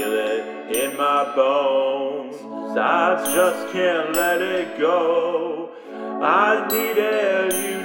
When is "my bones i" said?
0.96-3.22